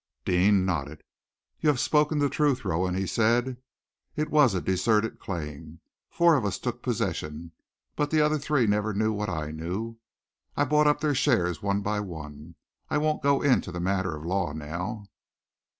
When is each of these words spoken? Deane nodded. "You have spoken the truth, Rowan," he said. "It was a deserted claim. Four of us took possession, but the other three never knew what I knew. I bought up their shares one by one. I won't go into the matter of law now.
Deane 0.25 0.65
nodded. 0.65 1.03
"You 1.59 1.69
have 1.69 1.79
spoken 1.79 2.17
the 2.17 2.27
truth, 2.27 2.65
Rowan," 2.65 2.95
he 2.95 3.05
said. 3.05 3.57
"It 4.15 4.31
was 4.31 4.55
a 4.55 4.59
deserted 4.59 5.19
claim. 5.19 5.79
Four 6.09 6.35
of 6.35 6.43
us 6.43 6.57
took 6.57 6.81
possession, 6.81 7.51
but 7.95 8.09
the 8.09 8.19
other 8.19 8.39
three 8.39 8.65
never 8.65 8.95
knew 8.95 9.13
what 9.13 9.29
I 9.29 9.51
knew. 9.51 9.97
I 10.57 10.65
bought 10.65 10.87
up 10.87 11.01
their 11.01 11.13
shares 11.13 11.61
one 11.61 11.81
by 11.83 11.99
one. 11.99 12.55
I 12.89 12.97
won't 12.97 13.21
go 13.21 13.43
into 13.43 13.71
the 13.71 13.79
matter 13.79 14.15
of 14.17 14.25
law 14.25 14.53
now. 14.53 15.05